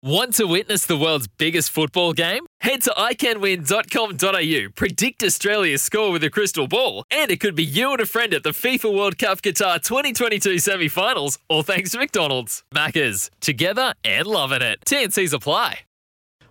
[0.00, 2.46] Want to witness the world's biggest football game?
[2.60, 7.90] Head to iCanWin.com.au, predict Australia's score with a crystal ball, and it could be you
[7.90, 11.98] and a friend at the FIFA World Cup Qatar 2022 semi finals, all thanks to
[11.98, 12.62] McDonald's.
[12.72, 14.78] Maccas, together and loving it.
[14.86, 15.80] TNC's apply.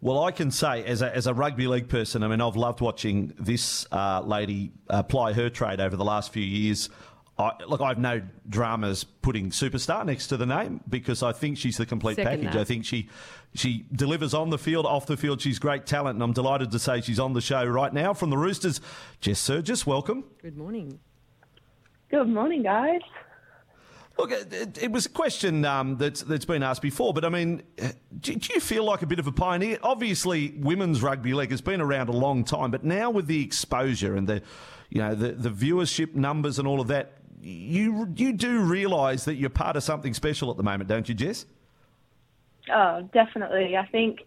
[0.00, 2.80] Well, I can say, as a, as a rugby league person, I mean, I've loved
[2.80, 6.90] watching this uh, lady uh, ply her trade over the last few years.
[7.38, 11.56] I, look, I have no dramas putting superstar next to the name because I think
[11.56, 12.52] she's the complete Second package.
[12.52, 12.60] that.
[12.60, 13.08] I think she
[13.54, 15.40] she delivers on the field, off the field.
[15.40, 18.30] She's great talent, and I'm delighted to say she's on the show right now from
[18.30, 18.80] the Roosters.
[19.20, 20.24] Jess Sergis, welcome.
[20.42, 20.98] Good morning.
[22.10, 23.00] Good morning, guys.
[24.18, 27.30] Look, it, it, it was a question um, that's that's been asked before, but I
[27.30, 27.62] mean,
[28.20, 29.78] do, do you feel like a bit of a pioneer?
[29.82, 34.14] Obviously, women's rugby league has been around a long time, but now with the exposure
[34.14, 34.42] and the,
[34.90, 39.34] you know, the, the viewership numbers and all of that, you you do realise that
[39.34, 41.46] you're part of something special at the moment, don't you, Jess?
[42.72, 43.76] Oh, definitely.
[43.76, 44.20] I think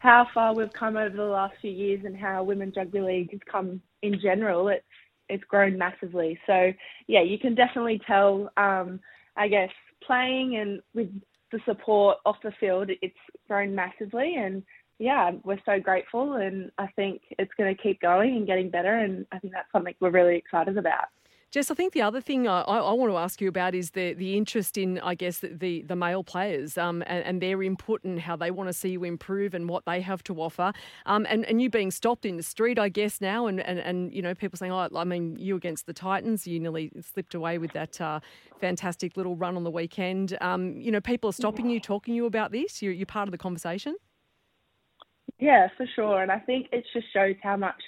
[0.00, 3.40] how far we've come over the last few years and how women's rugby league has
[3.50, 4.84] come in general, it's
[5.28, 6.38] it's grown massively.
[6.46, 6.72] So
[7.06, 8.50] yeah, you can definitely tell.
[8.56, 9.00] Um,
[9.36, 9.70] I guess
[10.04, 11.08] playing and with
[11.52, 13.14] the support off the field, it's
[13.46, 14.62] grown massively, and
[14.98, 18.96] yeah, we're so grateful, and I think it's going to keep going and getting better,
[18.96, 21.06] and I think that's something we're really excited about.
[21.50, 24.12] Jess, I think the other thing I, I want to ask you about is the,
[24.12, 28.20] the interest in, I guess, the, the male players um, and, and their input and
[28.20, 30.74] how they want to see you improve and what they have to offer.
[31.06, 34.12] Um, and, and you being stopped in the street, I guess, now, and, and, and
[34.12, 37.56] you know, people saying, oh, I mean, you against the Titans, you nearly slipped away
[37.56, 38.20] with that uh,
[38.60, 40.36] fantastic little run on the weekend.
[40.42, 42.82] Um, you know, people are stopping you, talking to you about this.
[42.82, 43.96] You're, you're part of the conversation.
[45.38, 46.20] Yeah, for sure.
[46.20, 47.80] And I think it just shows how much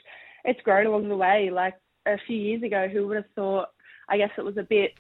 [0.47, 1.51] it's grown along the way.
[1.53, 1.75] Like
[2.15, 3.69] a few years ago, who would have thought?
[4.09, 4.93] I guess it was a bit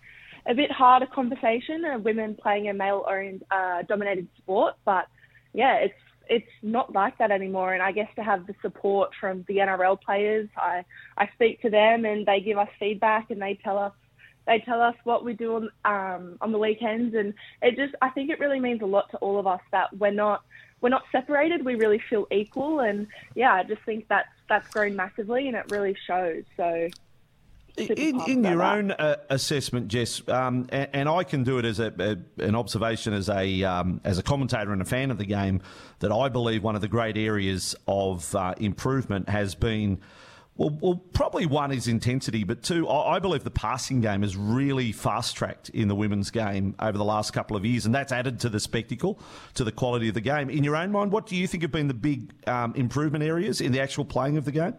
[0.46, 5.06] a bit harder conversation of women playing a male-owned, uh, dominated sport, but
[5.52, 5.94] yeah, it's
[6.28, 7.74] it's not like that anymore.
[7.74, 10.84] And I guess to have the support from the NRL players, I
[11.18, 13.92] I speak to them and they give us feedback and they tell us
[14.46, 18.10] they tell us what we do on um, on the weekends, and it just I
[18.10, 20.42] think it really means a lot to all of us that we're not
[20.80, 21.64] we're not separated.
[21.64, 25.64] We really feel equal, and yeah, I just think that's that's grown massively, and it
[25.70, 26.44] really shows.
[26.58, 26.88] So.
[27.76, 28.76] In, in your that.
[28.76, 32.54] own uh, assessment, Jess, um, and, and I can do it as a, a, an
[32.54, 35.62] observation as a um, as a commentator and a fan of the game,
[36.00, 40.00] that I believe one of the great areas of uh, improvement has been.
[40.60, 44.92] Well, well, probably one is intensity, but two, I believe the passing game is really
[44.92, 48.40] fast tracked in the women's game over the last couple of years, and that's added
[48.40, 49.18] to the spectacle,
[49.54, 50.50] to the quality of the game.
[50.50, 53.62] In your own mind, what do you think have been the big um, improvement areas
[53.62, 54.74] in the actual playing of the game?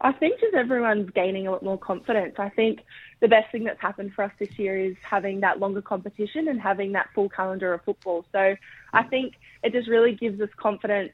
[0.00, 2.36] I think just everyone's gaining a lot more confidence.
[2.38, 2.82] I think
[3.18, 6.60] the best thing that's happened for us this year is having that longer competition and
[6.60, 8.24] having that full calendar of football.
[8.30, 8.54] So
[8.92, 11.10] I think it just really gives us confidence,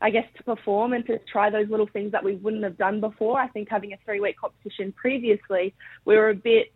[0.00, 3.00] I guess, to perform and to try those little things that we wouldn't have done
[3.00, 3.40] before.
[3.40, 6.72] I think having a three week competition previously, we were a bit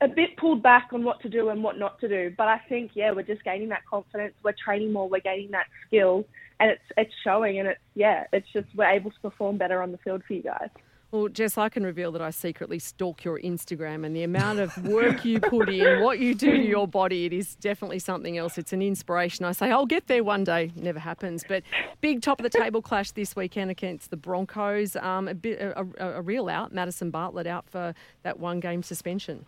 [0.00, 2.34] a bit pulled back on what to do and what not to do.
[2.36, 4.34] But I think, yeah, we're just gaining that confidence.
[4.42, 5.08] We're training more.
[5.08, 6.24] We're gaining that skill,
[6.60, 7.60] and it's it's showing.
[7.60, 10.42] And it's yeah, it's just we're able to perform better on the field for you
[10.42, 10.68] guys.
[11.14, 14.76] Well, Jess, I can reveal that I secretly stalk your Instagram and the amount of
[14.84, 18.58] work you put in, what you do to your body, it is definitely something else.
[18.58, 19.44] It's an inspiration.
[19.44, 20.72] I say, I'll get there one day.
[20.74, 21.44] Never happens.
[21.46, 21.62] But
[22.00, 24.96] big top of the table clash this weekend against the Broncos.
[24.96, 26.72] Um, a, bit, a, a, a real out.
[26.74, 27.94] Madison Bartlett out for
[28.24, 29.46] that one game suspension.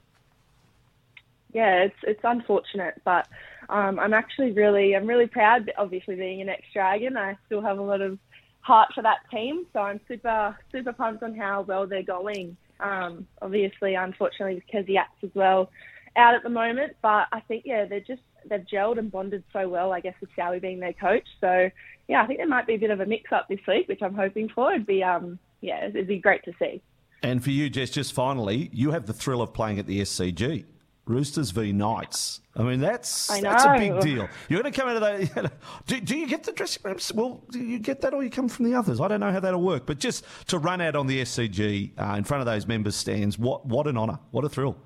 [1.53, 3.27] yeah, it's it's unfortunate, but
[3.71, 5.73] um, I'm actually really I'm really proud.
[5.79, 8.19] Obviously, being an ex Dragon, I still have a lot of
[8.67, 12.57] heart for that team, so I'm super super pumped on how well they're going.
[12.81, 15.71] Um, obviously, unfortunately, with Kezie Apps as well
[16.17, 19.69] out at the moment, but I think yeah, they're just they've gelled and bonded so
[19.69, 19.93] well.
[19.93, 21.71] I guess with Sowie being their coach, so
[22.09, 24.03] yeah, I think there might be a bit of a mix up this week, which
[24.03, 24.73] I'm hoping for.
[24.73, 26.83] It'd be um yeah, it'd be great to see.
[27.23, 30.65] And for you, Jess, just finally, you have the thrill of playing at the SCG.
[31.07, 32.41] Roosters v Knights.
[32.57, 34.29] I mean, that's I that's a big deal.
[34.49, 35.53] You're going to come out of that.
[35.87, 37.13] Do, do you get the dressing rooms?
[37.15, 39.01] Well, do you get that, or you come from the others?
[39.01, 39.87] I don't know how that'll work.
[39.87, 43.39] But just to run out on the SCG uh, in front of those members' stands,
[43.39, 44.19] what what an honour!
[44.33, 44.77] What a thrill!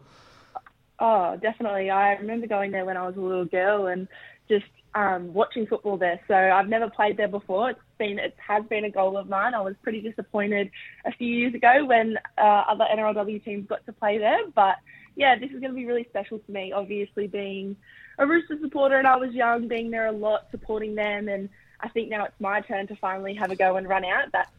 [0.98, 1.88] Oh, definitely.
[1.88, 4.06] I remember going there when I was a little girl and
[4.48, 6.20] just um, watching football there.
[6.28, 7.70] So I've never played there before.
[7.70, 9.54] It's been it has been a goal of mine.
[9.54, 10.70] I was pretty disappointed
[11.06, 14.76] a few years ago when uh, other NRLW teams got to play there, but
[15.20, 16.72] yeah, this is going to be really special to me.
[16.72, 17.76] Obviously, being
[18.16, 21.50] a Rooster supporter and I was young, being there a lot, supporting them, and
[21.80, 24.32] I think now it's my turn to finally have a go and run out.
[24.32, 24.50] That's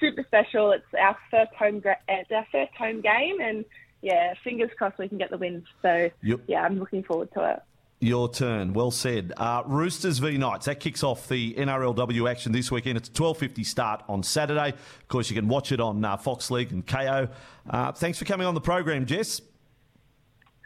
[0.00, 0.72] super special.
[0.72, 3.66] It's our first home it's our first home game, and
[4.00, 5.64] yeah, fingers crossed we can get the win.
[5.82, 6.40] So Yep.
[6.46, 7.62] yeah, I'm looking forward to it.
[8.00, 8.72] Your turn.
[8.72, 9.34] Well said.
[9.36, 10.64] Uh, Roosters v Knights.
[10.64, 12.96] That kicks off the NRLW action this weekend.
[12.96, 14.70] It's a 12.50 start on Saturday.
[14.70, 17.30] Of course, you can watch it on uh, Fox League and Kayo.
[17.68, 19.42] Uh, thanks for coming on the program, Jess.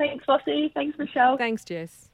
[0.00, 0.72] Thanks, Vossy.
[0.72, 1.36] Thanks, Michelle.
[1.36, 2.08] Thanks, Jess.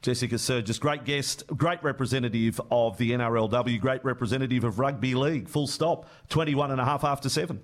[0.00, 5.46] Jessica Sergis, great guest, great representative of the NRLW, great representative of rugby league.
[5.46, 6.08] Full stop.
[6.30, 7.60] 21 and a half after seven.